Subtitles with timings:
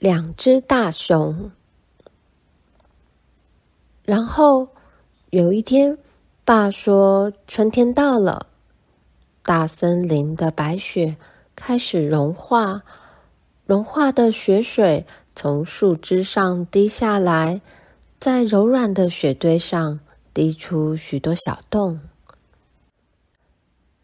[0.00, 1.50] 两只大熊。
[4.02, 4.66] 然后
[5.28, 5.96] 有一天，
[6.42, 8.46] 爸说春天到了，
[9.42, 11.14] 大森林的白雪
[11.54, 12.80] 开始融化，
[13.66, 15.04] 融化的雪水
[15.36, 17.60] 从树枝上滴下来，
[18.18, 20.00] 在柔软的雪堆上
[20.32, 22.00] 滴出许多小洞。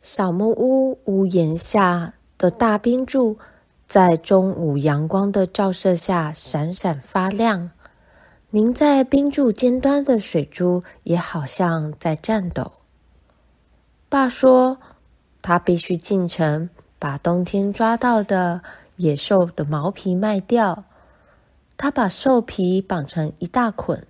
[0.03, 3.38] 小木屋屋檐下的大冰柱，
[3.87, 7.71] 在中午阳光的照射下闪闪发亮，
[8.51, 12.73] 凝在冰柱尖端的水珠也好像在颤抖。
[14.09, 14.77] 爸说，
[15.41, 16.69] 他必须进城
[16.99, 18.61] 把冬天抓到的
[18.97, 20.84] 野兽的毛皮卖掉。
[21.77, 24.05] 他把兽皮绑成一大捆，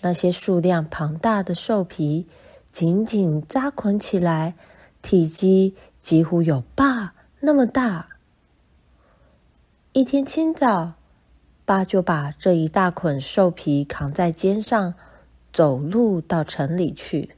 [0.00, 2.28] 那些数量庞大的兽皮
[2.70, 4.54] 紧紧扎捆起来，
[5.02, 8.06] 体积几乎有爸那么大。
[9.94, 10.94] 一天清早，
[11.66, 14.94] 爸就把这一大捆兽皮扛在肩上，
[15.52, 17.36] 走路到城里去。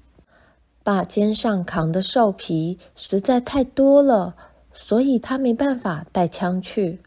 [0.85, 4.37] 爸肩上扛的兽皮实在太多了，
[4.73, 7.01] 所以他没办法带枪去。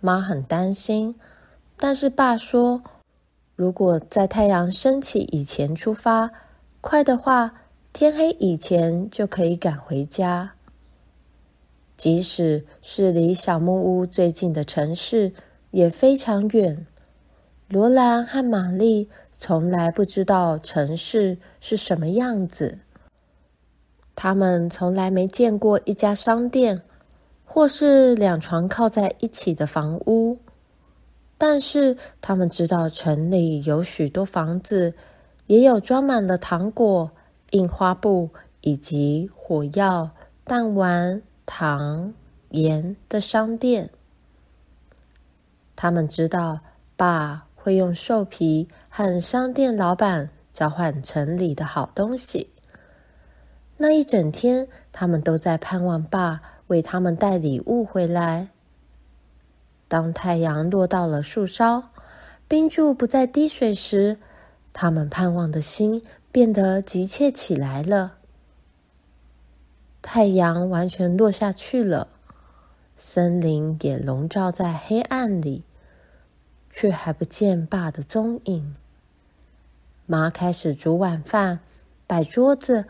[0.00, 1.14] 妈很担心，
[1.76, 2.82] 但是爸说，
[3.56, 6.30] 如果在太阳升起以前出发，
[6.80, 7.52] 快的话，
[7.92, 10.54] 天黑以前就可以赶回家。
[11.96, 15.32] 即使是离小木屋最近的城市，
[15.70, 16.86] 也非常远。
[17.68, 22.78] 罗兰和玛丽从来不知道城市是什么样子，
[24.14, 26.82] 他们从来没见过一家商店，
[27.44, 30.38] 或是两床靠在一起的房屋。
[31.38, 34.94] 但是他们知道城里有许多房子，
[35.46, 37.10] 也有装满了糖果、
[37.50, 38.28] 印花布
[38.60, 40.10] 以及火药、
[40.44, 41.22] 弹丸。
[41.46, 42.12] 糖、
[42.50, 43.90] 盐的商店，
[45.76, 46.58] 他们知道
[46.96, 52.50] 爸会用兽皮和商店老板交换城里的好东西。
[53.76, 58.48] 那一整天，他们都在盼望爸为他们带礼物回来。
[59.88, 61.82] 当太阳落到了树梢，
[62.48, 64.16] 冰柱不再滴水时，
[64.72, 66.00] 他们盼望的心
[66.32, 68.14] 变得急切起来了。
[70.06, 72.06] 太阳完全落下去了，
[72.94, 75.64] 森林也笼罩在黑暗里，
[76.70, 78.76] 却还不见爸的踪影。
[80.04, 81.58] 妈开始煮晚饭，
[82.06, 82.84] 摆桌子，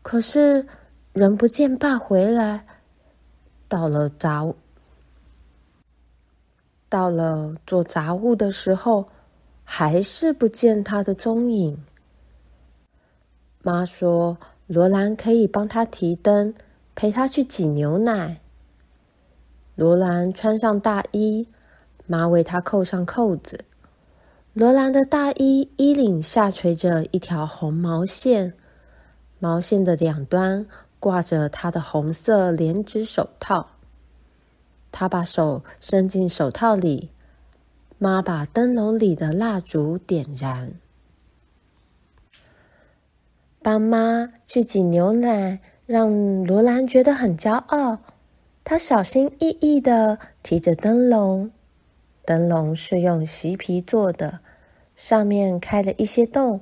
[0.00, 0.64] 可是
[1.12, 2.64] 仍不见爸回来。
[3.68, 4.46] 到了杂，
[6.88, 9.08] 到了做杂物的时候，
[9.64, 11.76] 还是不见他的踪影。
[13.60, 14.38] 妈说。
[14.74, 16.52] 罗兰可以帮他提灯，
[16.96, 18.40] 陪他去挤牛奶。
[19.76, 21.46] 罗兰穿上大衣，
[22.08, 23.64] 妈为他扣上扣子。
[24.52, 28.52] 罗兰的大衣衣领下垂着一条红毛线，
[29.38, 30.66] 毛线的两端
[30.98, 33.68] 挂着他的红色连指手套。
[34.90, 37.10] 他把手伸进手套里，
[37.98, 40.72] 妈把灯笼里的蜡烛点燃。
[43.64, 47.98] 帮妈去挤牛奶，让罗兰觉得很骄傲。
[48.62, 51.50] 她小心翼翼地提着灯笼，
[52.26, 54.40] 灯笼是用席皮做的，
[54.96, 56.60] 上面开了一些洞，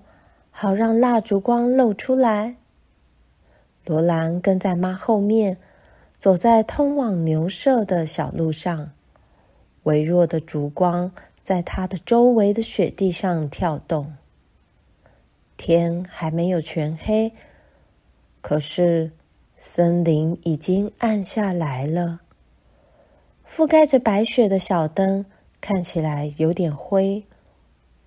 [0.53, 2.55] 好让蜡烛光露出来。
[3.85, 5.57] 罗兰跟在妈后面，
[6.21, 8.93] 走在通往牛舍的小路上，
[9.83, 11.11] 微弱的烛光
[11.43, 14.13] 在她的周围的雪地上跳动。
[15.65, 17.33] 天还没有全黑，
[18.41, 19.13] 可是
[19.55, 22.21] 森林已经暗下来了。
[23.49, 25.25] 覆盖着白雪的小灯
[25.61, 27.23] 看起来有点灰，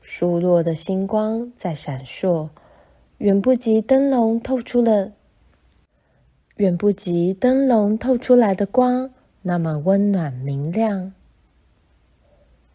[0.01, 2.49] 疏落的星光在闪烁，
[3.19, 5.13] 远不及灯笼透出了，
[6.57, 9.09] 远不及灯笼透出来的光
[9.41, 11.13] 那么温暖明亮。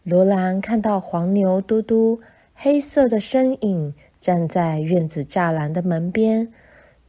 [0.01, 2.19] 罗兰看到黄牛嘟嘟
[2.55, 3.93] 黑色的身影。
[4.21, 6.47] 站在院子栅栏的门边，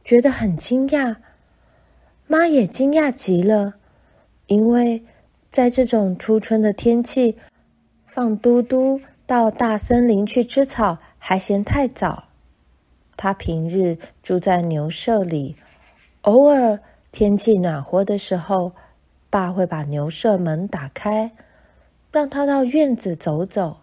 [0.03, 1.15] 觉得很惊讶。
[2.25, 3.75] 妈也惊讶极了，
[4.47, 5.03] 因为
[5.51, 7.37] 在这种初春的天气，
[8.07, 12.23] 放嘟嘟到大森林去吃草还嫌太早。
[13.15, 15.55] 她平日住在牛舍里，
[16.21, 16.79] 偶尔
[17.11, 18.71] 天气暖和的时候，
[19.29, 21.29] 爸会把牛舍门打开，
[22.11, 23.77] 让他到院子走走。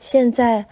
[0.00, 0.66] 现在。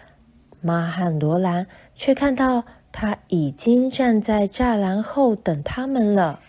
[0.61, 6.41] 妈和罗兰却看到他已经站在栅栏后等他们了。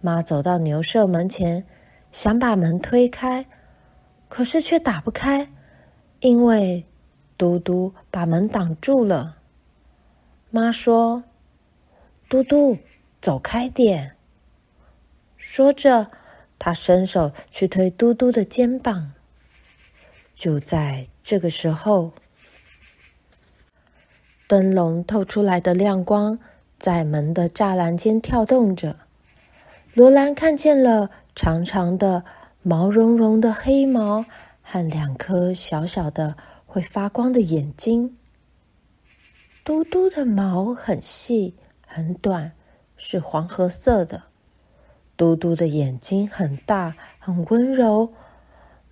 [0.00, 1.64] 妈走到牛舍门前，
[2.10, 3.44] 想把门推开，
[4.28, 5.48] 可是却打不开，
[6.20, 6.84] 因为
[7.36, 9.36] 嘟嘟把门挡住了。
[10.50, 11.22] 妈说
[12.28, 12.76] ：“嘟嘟，
[13.20, 14.16] 走开点。”
[15.36, 16.10] 说着，
[16.58, 19.12] 她伸手去推嘟嘟的肩膀。
[20.34, 22.10] 就在这个时候，
[24.50, 26.36] 灯笼透出来的亮光
[26.76, 28.96] 在门的栅栏间跳动着。
[29.94, 32.24] 罗兰看见了长长的
[32.60, 34.24] 毛茸茸的黑毛
[34.60, 36.34] 和两颗小小的
[36.66, 38.16] 会发光的眼睛。
[39.62, 41.54] 嘟嘟的毛很细
[41.86, 42.50] 很短，
[42.96, 44.20] 是黄褐色的。
[45.16, 48.12] 嘟嘟的眼睛很大很温柔。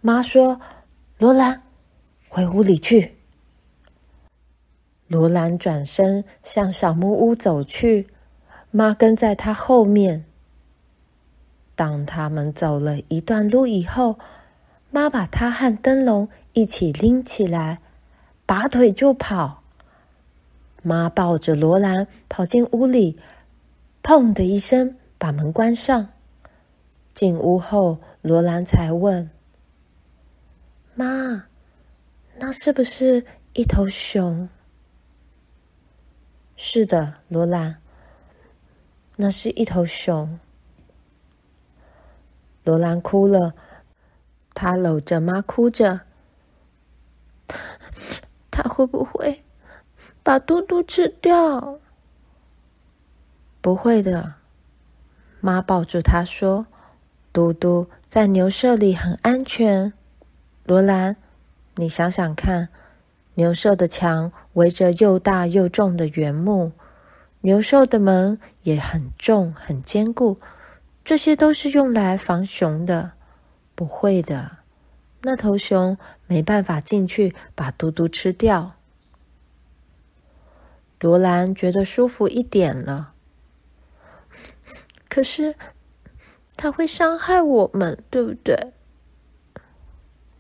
[0.00, 0.60] 妈说
[1.18, 1.60] ：“罗兰，
[2.28, 3.12] 回屋里去。”
[5.08, 8.06] 罗兰转身向小木屋走去，
[8.70, 10.26] 妈跟在他后面。
[11.74, 14.18] 当他们走了一段路以后，
[14.90, 17.78] 妈把他和灯笼一起拎起来，
[18.44, 19.62] 拔腿就跑。
[20.82, 23.18] 妈抱着罗兰跑进屋里，
[24.02, 26.08] 砰的一声把门关上。
[27.14, 29.30] 进屋后，罗兰才问
[30.94, 31.46] ：“妈，
[32.38, 33.24] 那是不是
[33.54, 34.46] 一头熊
[36.60, 37.76] ？”“是的，罗兰，
[39.14, 40.40] 那是一头熊。”
[42.64, 43.54] 罗兰哭了，
[44.54, 46.00] 她搂着妈哭着
[48.50, 49.44] ：“他会不会？”
[50.24, 51.78] 把嘟嘟吃掉？
[53.60, 54.34] 不会的，
[55.40, 56.66] 妈抱住他说
[57.32, 59.92] ：“嘟嘟在牛舍里很安全。”
[60.66, 61.16] 罗兰，
[61.76, 62.68] 你想想看，
[63.34, 66.72] 牛舍的墙围着又大又重的原木，
[67.42, 70.40] 牛兽的门也很重很坚固，
[71.04, 73.12] 这些都是用来防熊的。
[73.74, 74.58] 不会的，
[75.22, 75.96] 那头熊
[76.26, 78.74] 没办法进去把嘟嘟吃掉。
[81.00, 83.12] 罗兰觉得舒服一点了，
[85.08, 85.54] 可是
[86.56, 88.72] 他会伤害我们，对不对？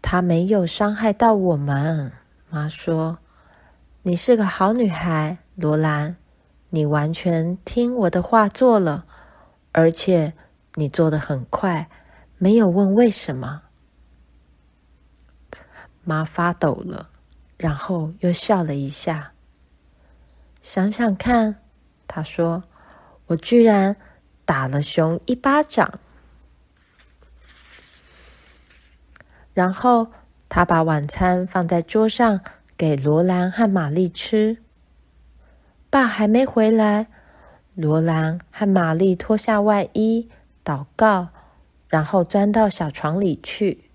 [0.02, 2.10] 他没有伤害到我们。
[2.50, 3.18] 妈说
[4.08, 6.16] ：“你是个好女孩，罗兰，
[6.70, 9.04] 你完全听我的话做了，
[9.72, 10.32] 而且
[10.76, 11.90] 你做的很快，
[12.38, 13.64] 没有问为什么。”
[16.04, 17.10] 妈发抖了，
[17.58, 19.32] 然后又笑了一下。
[20.62, 21.56] 想想看，
[22.06, 22.64] 他说
[23.28, 23.94] ：“我居然
[24.46, 26.00] 打了熊一巴掌。”
[29.52, 30.10] 然后
[30.48, 32.40] 他把晚餐放在桌上
[32.78, 34.58] 给罗兰和玛丽吃。
[35.90, 37.08] 爸还没回来，
[37.74, 40.28] 罗兰和玛丽脱下外衣
[40.64, 41.30] 祷告，
[41.88, 43.90] 然后钻到小床里去。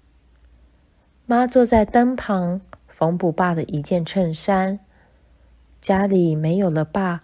[1.26, 2.60] 妈坐在灯旁
[2.90, 4.78] 缝补爸的一件衬衫。
[5.80, 7.22] 家里没有了爸，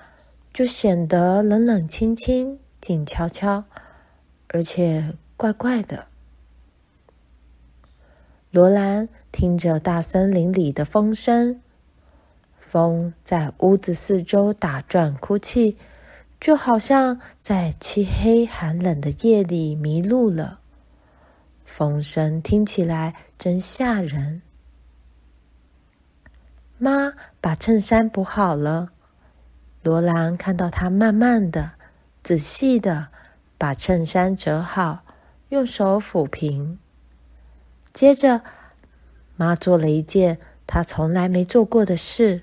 [0.53, 3.65] 就显得冷冷清清、静悄悄，
[4.47, 6.05] 而且怪怪的。
[8.51, 11.61] 罗兰听着大森林里的风声，
[12.57, 15.77] 风在屋子四周打转、哭泣，
[16.39, 20.59] 就好像在漆黑寒冷的夜里迷路了。
[21.65, 24.41] 风声听起来真吓人。
[26.77, 28.89] 妈把衬衫补好了，
[29.83, 31.71] 罗兰看到她慢慢的、
[32.23, 33.07] 仔细的
[33.57, 35.03] 把衬衫折好，
[35.49, 36.79] 用手抚平。
[37.93, 38.41] 接着，
[39.39, 42.41] 妈做了一件她从来没做过的事。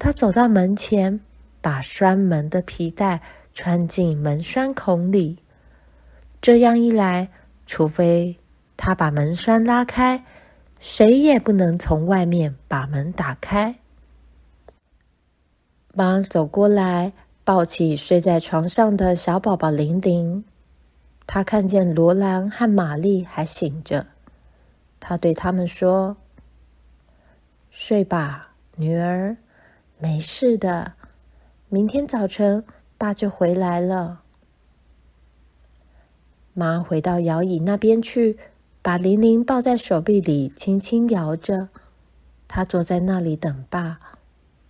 [0.00, 1.20] 她走到门前，
[1.60, 3.22] 把拴门的皮带
[3.54, 5.38] 穿进门栓孔里。
[6.42, 7.28] 这样一来，
[7.68, 8.36] 除非
[8.76, 10.24] 她把门栓拉开，
[10.80, 13.76] 谁也不能从外面把门打开。
[15.94, 17.12] 妈走过来，
[17.44, 20.44] 抱起睡在床上的小宝宝玲玲。
[21.28, 24.04] 她看见罗兰和玛丽还醒着，
[25.06, 26.16] 他对他们说
[27.68, 29.36] ：“睡吧，女儿，
[29.98, 30.94] 没事的。
[31.68, 32.64] 明天早晨
[32.96, 34.22] 爸就回来了。”
[36.54, 38.38] 妈回到摇椅那边去。
[38.80, 41.70] 把玲玲抱在手臂里，轻轻摇着。
[42.46, 43.98] 她坐在那里等爸，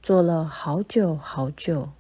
[0.00, 1.90] 坐了好久好久。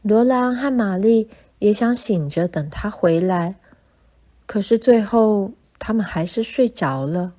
[0.00, 1.28] 罗兰和玛丽
[1.58, 3.56] 也想醒着等他回来，
[4.46, 5.52] 可是最后
[5.86, 7.34] 他们还是睡着了。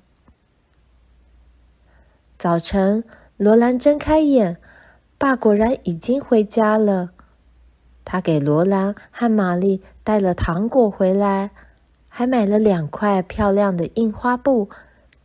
[2.38, 3.04] 早晨，
[3.36, 4.56] 罗兰睁开眼，
[5.18, 7.10] 爸果然已经回家了。
[8.06, 11.50] 他给罗兰和玛丽带了糖果回来。
[12.08, 14.70] 还买了两块漂亮的印花布，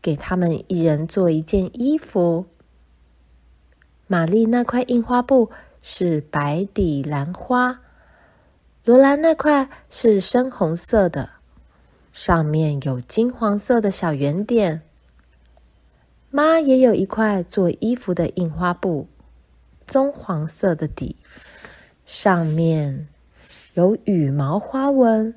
[0.01, 2.47] 给他们一人做一件衣服。
[4.05, 5.49] 玛丽那块印花布
[5.81, 7.79] 是白底蓝花，
[8.83, 11.29] 罗兰那块是深红色的，
[12.13, 14.81] 上面有金黄色的小圆点。
[16.29, 19.07] 妈也有一块做衣服的印花布，
[19.85, 21.15] 棕黄色的底，
[22.05, 23.07] 上面
[23.73, 25.35] 有羽毛花纹。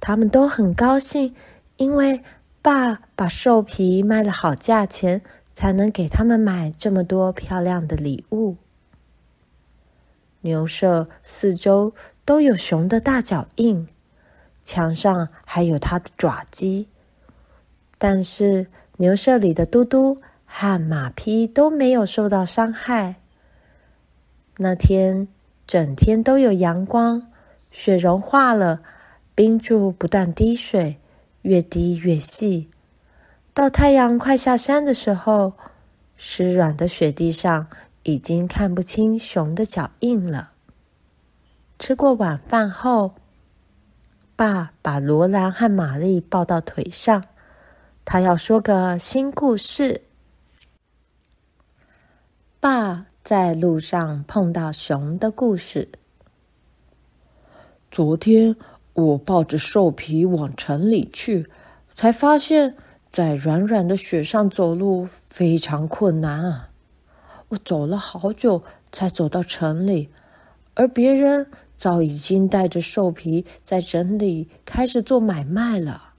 [0.00, 1.34] 他们都很高兴，
[1.76, 2.22] 因为
[2.60, 5.22] 爸把兽皮卖了好价钱，
[5.54, 8.56] 才能给他们买这么多漂亮的礼物。
[10.40, 11.94] 牛舍四周
[12.26, 13.88] 都有熊的大脚印，
[14.64, 16.88] 墙上还有它的爪迹。
[17.98, 18.66] 但是
[18.96, 23.14] 牛舍里的嘟嘟和马匹都没有受到伤害。
[24.56, 25.28] 那天
[25.66, 27.30] 整天都有阳光，
[27.70, 28.80] 雪融化了。
[29.36, 30.96] 冰柱不断滴水，
[31.42, 32.70] 越滴越细。
[33.52, 35.54] 到太阳快下山的时候，
[36.16, 37.66] 湿软的雪地上
[38.04, 40.52] 已经看不清熊的脚印了。
[41.80, 43.14] 吃过晚饭后，
[44.36, 47.24] 爸把罗兰和玛丽抱到腿上，
[48.04, 50.02] 他要说个新故事。
[52.60, 55.88] 爸在路上碰到熊的故事。
[57.90, 58.56] 昨天。
[58.94, 61.50] 我抱着兽皮往城里去，
[61.94, 62.76] 才发现，
[63.10, 66.70] 在软软的雪上走路非常困难啊！
[67.48, 68.62] 我走了好久
[68.92, 70.08] 才走到城里，
[70.74, 71.44] 而别人
[71.76, 76.14] 早已经带着兽皮在整理开始做买卖了。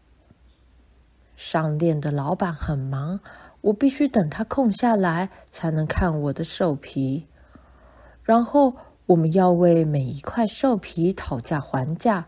[1.36, 3.20] 商店的老板很忙，
[3.62, 7.28] 我必须等他空下来才能看我的兽皮。
[8.24, 12.26] 然后我们要为每一块兽皮讨价还价。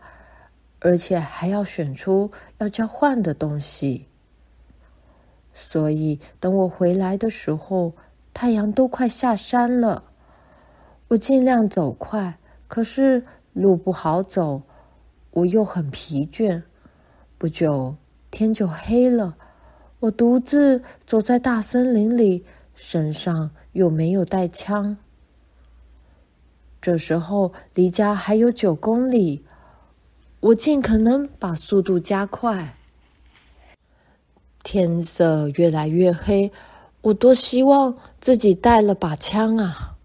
[0.80, 4.06] 而且还要选出要交换的东西，
[5.52, 7.94] 所以等我回来的时候，
[8.32, 10.04] 太阳都快下山了。
[11.08, 12.38] 我尽量走快，
[12.68, 14.62] 可是路不好走，
[15.30, 16.62] 我又很疲倦。
[17.36, 17.96] 不久
[18.30, 19.36] 天就黑了，
[20.00, 22.44] 我独自走在大森林里，
[22.74, 24.96] 身上又没有带枪。
[26.80, 29.44] 这时候离家还有九公里。
[30.40, 32.76] 我尽可能把速度加快。
[34.62, 36.52] 天色越来越黑，
[37.00, 39.96] 我多希望自己带了把枪啊！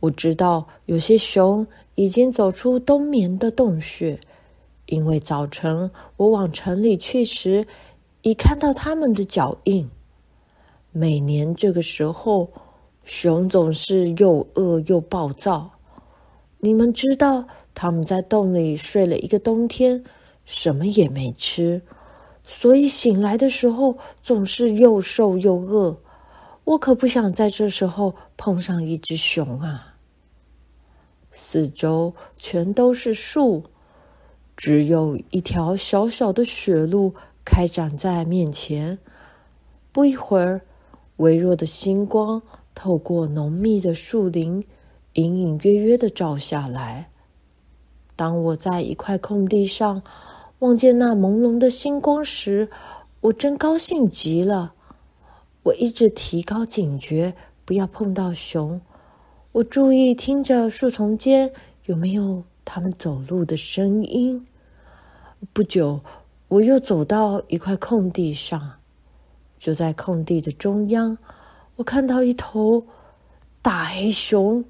[0.00, 1.66] 我知道有些熊
[2.00, 4.18] 已经走出冬眠的洞穴，
[4.86, 7.62] 因为早晨我往城里去时，
[8.22, 9.86] 已看到他们的脚印。
[10.92, 12.50] 每年这个时候，
[13.04, 15.70] 熊总是又饿又暴躁。
[16.58, 20.02] 你们知道，他们在洞里睡了一个冬天，
[20.46, 21.82] 什么也没吃，
[22.46, 25.94] 所以醒来的时候总是又瘦又饿。
[26.64, 29.89] 我可不想在这时候碰上一只熊啊！
[31.42, 33.64] 四周全都是树，
[34.58, 37.14] 只有一条小小的雪路
[37.46, 38.98] 开展在面前。
[39.90, 40.60] 不一会儿，
[41.16, 42.42] 微弱的星光
[42.74, 44.62] 透过浓密的树林，
[45.14, 47.08] 隐隐约约的照下来。
[48.14, 50.02] 当我在一块空地上
[50.58, 52.68] 望见那朦胧的星光时，
[53.22, 54.74] 我真高兴极了。
[55.62, 58.80] 我一直提高警觉，不要碰到熊。
[59.52, 61.52] 我注意听着树丛间
[61.86, 64.46] 有没有他们走路的声音。
[65.52, 66.00] 不久，
[66.46, 68.70] 我又走到一块空地上，
[69.58, 71.18] 就在空地的中央，
[71.74, 72.86] 我看到一头
[73.60, 74.64] 大黑熊。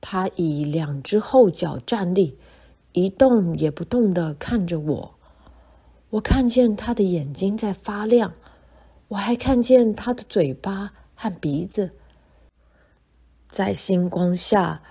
[0.00, 2.34] 它以两只后脚站立，
[2.92, 5.14] 一动也不动地看着我。
[6.08, 8.32] 我看见它的眼睛在发亮，
[9.08, 11.90] 我还看见它的嘴巴和鼻子。
[13.56, 14.82] 在星光下，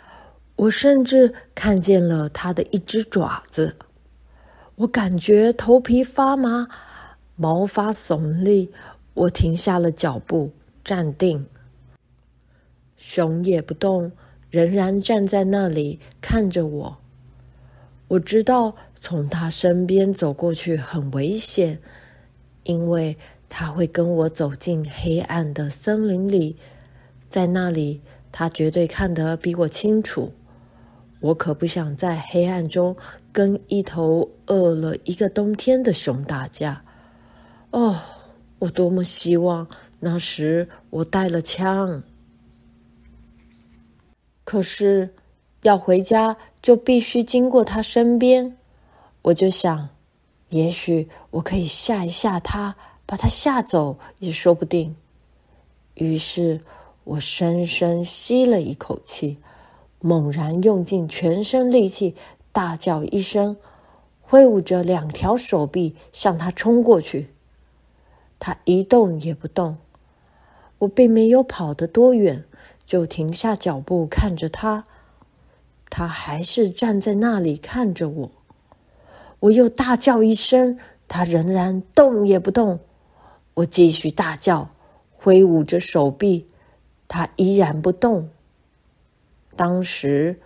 [0.55, 3.75] 我甚至看见了他的一只爪子。
[4.77, 6.67] 我感觉头皮发麻，
[7.35, 8.71] 毛发耸立。
[9.13, 10.51] 我停下了脚步，
[10.83, 11.45] 站定。
[12.97, 14.11] 熊也不动。
[14.49, 16.97] 仍然站在那里看着我。
[18.07, 21.77] 我知道从他身边走过去很危险，
[22.63, 23.15] 因为
[23.47, 26.57] 他会跟我走进黑暗的森林里，
[27.29, 28.01] 在那里
[28.37, 30.29] 他绝对看得比我清楚。
[31.21, 32.93] 我可不想在黑暗中
[33.31, 36.83] 跟一头饿了一个冬天的熊打架。
[37.71, 37.95] 哦，
[38.59, 39.65] 我多么希望
[40.01, 42.03] 那时我带了枪。
[44.43, 45.09] 可是，
[45.61, 48.57] 要回家就必须经过他身边。
[49.21, 49.87] 我就想，
[50.49, 52.75] 也许我可以吓一吓他，
[53.05, 54.93] 把他吓走也说不定。
[55.93, 56.59] 于是
[57.05, 59.37] 我深深吸了一口气，
[59.99, 62.15] 猛然用尽全身力气，
[62.51, 63.55] 大叫一声，
[64.21, 67.29] 挥舞着两条手臂向他冲过去。
[68.39, 69.77] 他一动也不动。
[70.79, 72.43] 我并没有跑得多远，
[72.85, 74.85] 就停下脚步看着他。
[75.89, 78.31] 他还是站在那里看着我。
[79.39, 82.79] 我又大叫一声，他仍然动也不动。
[83.53, 84.69] 我继续大叫，
[85.15, 86.47] 挥舞着手臂，
[87.07, 88.29] 他依然不动。
[89.55, 90.39] 当时，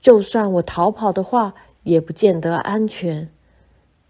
[0.00, 3.30] 就算我逃跑的话，也不见得安全，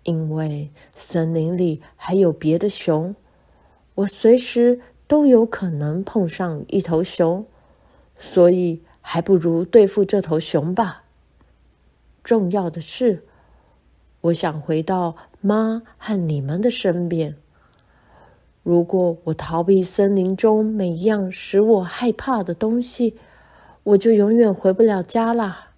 [0.05, 3.15] 因为森林里还有别的熊，
[3.95, 7.45] 我随时都有可能碰上一头熊，
[8.19, 11.05] 所以还不如对付这头熊吧。
[12.23, 13.25] 重要的是，
[14.21, 17.37] 我想回到妈和你们的身边。
[18.67, 23.15] 如果我逃避森林中每一样使我害怕的东西，
[23.85, 25.69] 我就永远回不了家啦。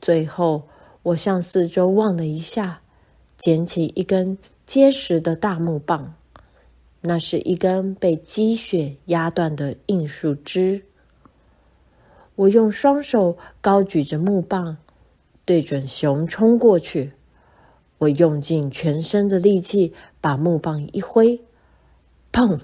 [0.00, 0.62] 最后，
[1.02, 2.80] 我向四周望了一下，
[3.36, 6.14] 捡起一根结实的大木棒，
[7.02, 10.82] 那是一根被积雪压断的硬树枝。
[12.36, 14.74] 我用双手高举着木棒，
[15.44, 17.12] 对准熊冲过去。
[17.98, 21.40] 我用尽全身的力气把木棒一挥，
[22.32, 22.58] 砰！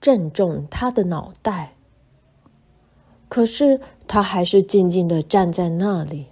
[0.00, 1.74] 正中他的脑袋。
[3.28, 6.26] 可是他还是静静地站在那里。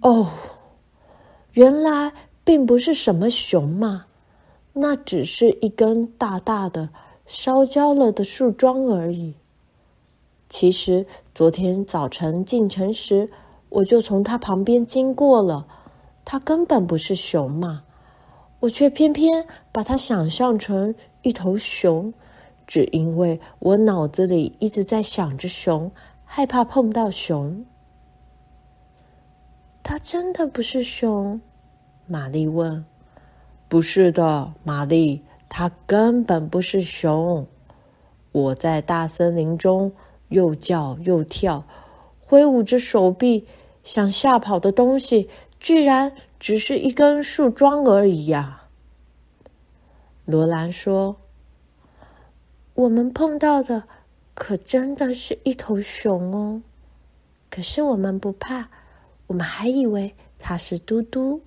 [0.00, 0.28] 哦，
[1.52, 2.12] 原来
[2.44, 4.06] 并不是什么熊嘛，
[4.72, 6.88] 那只是一根大大的
[7.26, 9.34] 烧焦了的树桩而已。
[10.48, 11.04] 其实
[11.34, 13.28] 昨天早晨进城时，
[13.68, 15.66] 我就从他旁边经过了。
[16.30, 17.84] 它根本不是熊嘛，
[18.60, 22.12] 我却偏偏把它想象成一头熊，
[22.66, 25.90] 只因为我脑子里一直在想着熊，
[26.26, 27.64] 害怕碰到熊。
[29.82, 31.40] 它真的不是熊？
[32.06, 32.84] 玛丽问。
[33.66, 37.46] 不是的，玛丽，它根本不是熊。
[38.32, 39.90] 我在大森林中
[40.28, 41.64] 又叫又跳，
[42.20, 43.46] 挥舞着手臂，
[43.82, 45.30] 想吓跑的东西。
[45.60, 48.62] 居然只是一根树桩而已呀！
[50.24, 51.16] 罗兰说
[52.74, 53.82] ：“我们碰到的
[54.34, 56.62] 可真的是一头熊哦，
[57.50, 58.68] 可是我们不怕，
[59.26, 61.40] 我们还以为它是嘟嘟。”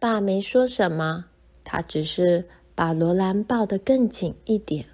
[0.00, 1.24] 爸没说什么，
[1.64, 4.84] 他只是把罗兰抱得更紧一点。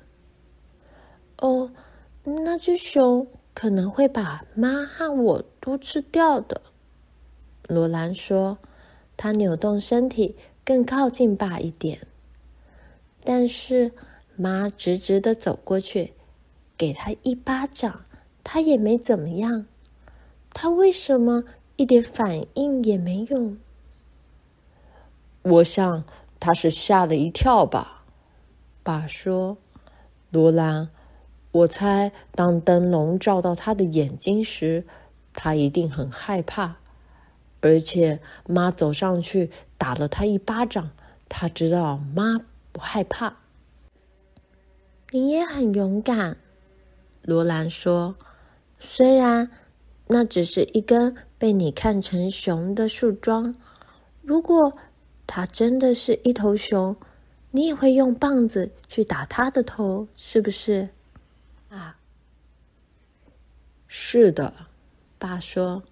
[1.38, 1.70] 哦，
[2.24, 6.60] 那只熊可能会把妈和我都吃掉的。
[7.66, 8.58] 罗兰说
[9.16, 11.98] ：“他扭动身体，更靠近爸一点。
[13.24, 13.92] 但是
[14.36, 16.12] 妈直直的走过去，
[16.76, 18.04] 给他一巴掌，
[18.42, 19.66] 他也没怎么样。
[20.52, 21.44] 他为什么
[21.76, 23.56] 一点反应也没有？
[25.42, 26.04] 我想
[26.38, 28.04] 他是吓了一跳吧。”
[28.84, 29.56] 爸说
[30.30, 30.90] ：“罗兰，
[31.50, 34.84] 我猜当灯笼照到他的眼睛时，
[35.32, 36.76] 他一定很害怕。”
[37.64, 40.90] 而且妈走上去打了他一巴掌，
[41.30, 42.38] 他知道妈
[42.72, 43.34] 不害怕。
[45.10, 46.36] 你也很勇敢，
[47.22, 48.14] 罗兰说。
[48.78, 49.50] 虽然
[50.06, 53.54] 那只是一根被你看成熊的树桩，
[54.20, 54.70] 如果
[55.26, 56.94] 它真的是一头熊，
[57.50, 60.86] 你也会用棒子去打它的头，是不是？
[61.70, 61.96] 啊，
[63.86, 64.52] 是的，
[65.18, 65.82] 爸说。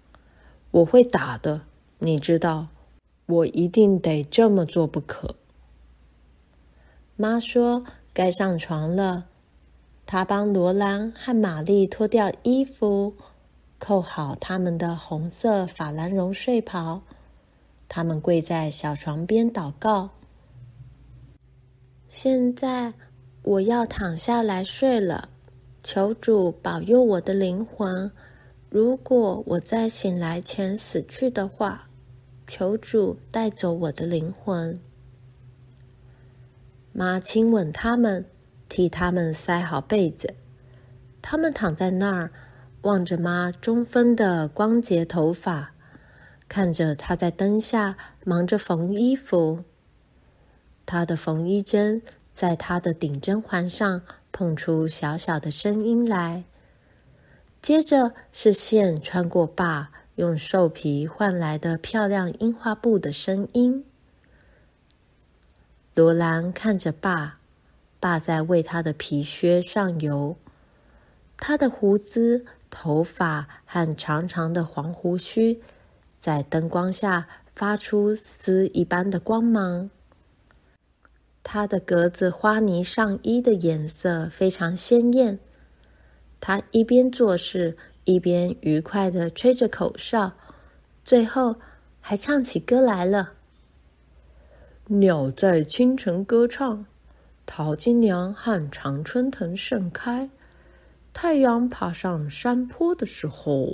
[0.73, 1.61] 我会打的，
[1.99, 2.67] 你知道，
[3.27, 5.35] 我一定得这么做不可。
[7.15, 9.25] 妈说该上床了，
[10.07, 13.13] 她帮罗兰和玛丽脱掉衣服，
[13.77, 16.99] 扣好他们的红色法兰绒睡袍。
[17.87, 20.09] 他们跪在小床边祷告。
[22.09, 22.91] 现在
[23.43, 25.29] 我要躺下来睡了，
[25.83, 28.11] 求主保佑我的灵魂。
[28.73, 31.87] 如果我在醒来前死去的话，
[32.47, 34.79] 求主带走我的灵魂。
[36.91, 38.25] 妈亲吻他们，
[38.67, 40.33] 替他们塞好被子。
[41.21, 42.31] 他们躺在那儿，
[42.81, 45.75] 望着妈中分的光洁头发，
[46.47, 49.63] 看着她在灯下忙着缝衣服。
[50.87, 52.01] 她的缝衣针
[52.33, 56.45] 在她的顶针环上碰出小小的声音来。
[57.63, 63.85] 接着是线穿过爸用兽皮换来的漂亮印花布的声音。
[65.95, 67.39] 罗兰看着爸，
[68.01, 70.35] 爸在为他的皮靴上油。
[71.37, 75.61] 他的胡子、头发和长长的黄胡须，
[76.19, 79.89] 在灯光下发出丝一般的光芒。
[81.41, 85.39] 他的格子花呢上衣的颜色非常鲜艳。
[86.45, 90.33] 他一边做事，一边愉快地吹着口哨，
[91.01, 91.55] 最后
[92.01, 93.31] 还唱起歌来了。
[94.87, 96.85] 鸟在清晨歌唱，
[97.45, 100.29] 桃金娘和常春藤盛开。
[101.13, 103.73] 太阳爬上山坡的时候，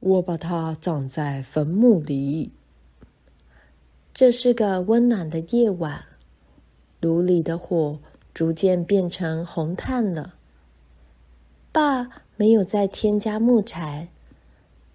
[0.00, 2.50] 我把它葬在坟墓里。
[4.12, 6.04] 这是个温暖的夜晚，
[7.00, 7.96] 炉里的火
[8.34, 10.34] 逐渐变成红炭了。
[11.72, 12.06] 爸
[12.36, 14.06] 没有再添加木柴，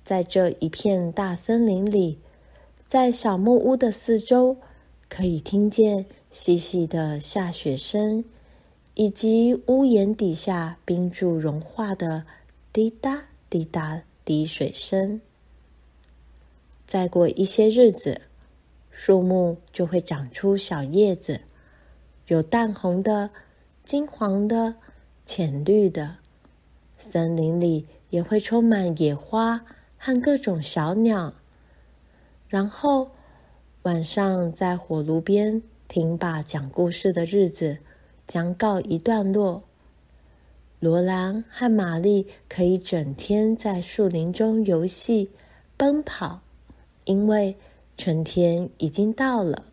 [0.03, 2.19] 在这一片大森林里。
[2.87, 4.55] 在小木屋的四周，
[5.09, 8.23] 可以听见细细的下雪声，
[8.93, 12.23] 以及屋檐底下冰柱融化的
[12.71, 15.19] 滴答滴答滴水声。
[16.85, 18.21] 再过一些日子，
[18.91, 21.41] 树木就会长出小叶子，
[22.27, 23.29] 有淡红的、
[23.83, 24.75] 金黄的、
[25.25, 26.15] 浅绿的。
[27.09, 29.63] 森林里也会充满野花
[29.97, 31.33] 和各种小鸟。
[32.47, 33.09] 然后，
[33.83, 37.77] 晚上在火炉边听爸讲故事的日子
[38.27, 39.63] 将告一段落。
[40.79, 45.31] 罗兰和玛丽可以整天在树林中游戏、
[45.75, 46.39] 奔跑，
[47.05, 47.55] 因为
[47.97, 49.63] 春天已经到了。